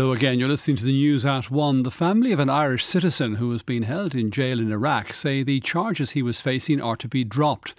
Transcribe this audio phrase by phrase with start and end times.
[0.00, 1.82] Hello again, you're listening to the news at one.
[1.82, 5.42] The family of an Irish citizen who has been held in jail in Iraq say
[5.42, 7.74] the charges he was facing are to be dropped.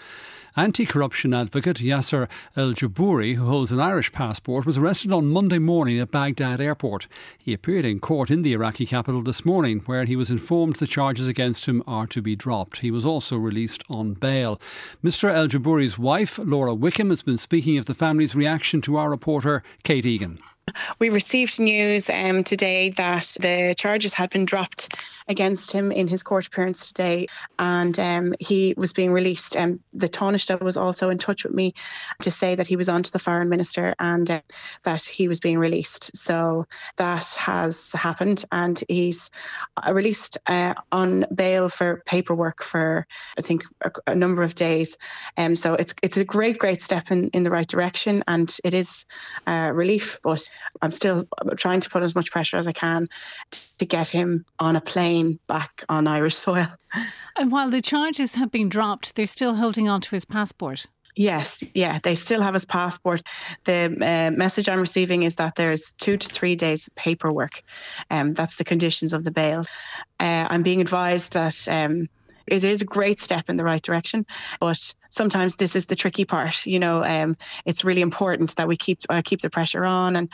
[0.58, 2.28] Anti corruption advocate Yasser
[2.58, 7.08] Eljuboori, who holds an Irish passport, was arrested on Monday morning at Baghdad airport.
[7.38, 10.88] He appeared in court in the Iraqi capital this morning, where he was informed the
[10.88, 12.80] charges against him are to be dropped.
[12.80, 14.60] He was also released on bail.
[15.02, 15.34] Mr.
[15.34, 20.06] Eljuboori's wife, Laura Wickham, has been speaking of the family's reaction to our reporter, Kate
[20.06, 20.40] Egan.
[21.00, 24.94] We received news um, today that the charges had been dropped
[25.28, 27.28] against him in his court appearance today,
[27.60, 29.56] and um, he was being released.
[29.56, 31.74] Um, the Taoiseach was also in touch with me
[32.22, 34.42] to say that he was on to the foreign minister and uh,
[34.84, 36.16] that he was being released.
[36.18, 36.66] So
[36.98, 39.30] that has happened, and he's
[39.78, 43.06] uh, released uh, on bail for paperwork for
[43.38, 44.98] I think a, a number of days.
[45.38, 48.74] Um, so it's it's a great great step in, in the right direction, and it
[48.74, 49.06] is
[49.48, 50.48] uh, relief, but
[50.82, 51.28] I'm still
[51.58, 53.08] trying to put as much pressure as I can
[53.78, 56.68] to get him on a plane back on Irish soil.
[57.36, 60.86] And while the charges have been dropped, they're still holding on to his passport.
[61.16, 63.22] Yes, yeah, they still have his passport.
[63.66, 67.64] The uh, message I'm receiving is that there's two to three days paperwork.
[68.12, 69.64] Um, that's the conditions of the bail.
[70.20, 72.08] Uh, I'm being advised that um,
[72.52, 74.26] it is a great step in the right direction.
[74.60, 76.66] But sometimes this is the tricky part.
[76.66, 80.30] You know, um, it's really important that we keep uh, keep the pressure on, and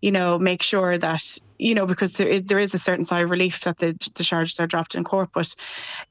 [0.00, 3.20] you know, make sure that you know because there is, there is a certain sigh
[3.20, 5.54] of relief that the, the charges are dropped in court, but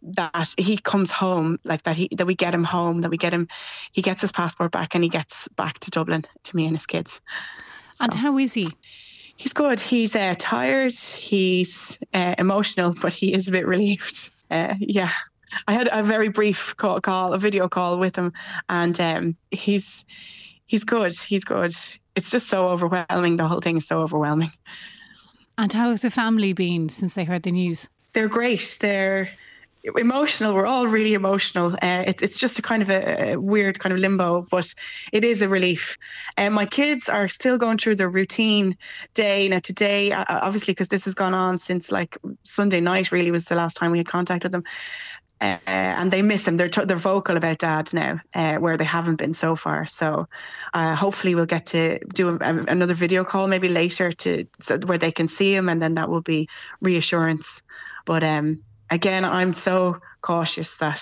[0.01, 1.95] that he comes home like that.
[1.95, 3.47] He that we get him home, that we get him,
[3.91, 6.85] he gets his passport back, and he gets back to Dublin to me and his
[6.85, 7.21] kids.
[7.93, 8.05] So.
[8.05, 8.69] And how is he?
[9.39, 9.79] He's good.
[9.79, 10.93] He's uh, tired.
[10.93, 14.31] He's uh, emotional, but he is a bit relieved.
[14.51, 15.11] Uh, yeah,
[15.67, 18.33] I had a very brief call, call a video call with him,
[18.69, 20.05] and um, he's
[20.67, 21.13] he's good.
[21.13, 21.73] He's good.
[22.15, 23.37] It's just so overwhelming.
[23.37, 24.51] The whole thing is so overwhelming.
[25.57, 27.89] And how has the family been since they heard the news?
[28.13, 28.77] They're great.
[28.79, 29.29] They're
[29.83, 30.53] emotional.
[30.53, 31.73] We're all really emotional.
[31.81, 34.73] Uh, it, it's just a kind of a, a, weird kind of limbo, but
[35.13, 35.97] it is a relief.
[36.37, 38.77] And uh, my kids are still going through their routine
[39.13, 39.47] day.
[39.47, 43.45] Now today, uh, obviously, because this has gone on since like Sunday night, really was
[43.45, 44.63] the last time we had contact with them.
[45.41, 46.57] Uh, and they miss him.
[46.57, 49.85] They're t- they're vocal about dad now, uh, where they haven't been so far.
[49.85, 50.27] So,
[50.73, 54.77] uh, hopefully, we'll get to do a, a, another video call maybe later to so
[54.79, 56.49] where they can see him, and then that will be
[56.81, 57.63] reassurance.
[58.05, 61.01] But um, again, I'm so cautious that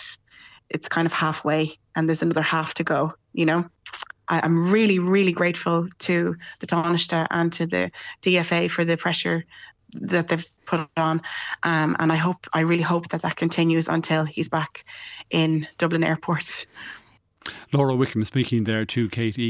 [0.70, 3.14] it's kind of halfway, and there's another half to go.
[3.34, 3.70] You know.
[4.30, 9.46] I, am really, really grateful to the Taoiseach and to the DFA for the pressure
[9.94, 11.22] that they've put on.
[11.64, 14.84] Um, and I hope, I really hope that that continues until he's back
[15.30, 16.66] in Dublin Airport.
[17.72, 19.46] Laura Wickham speaking there to Katie.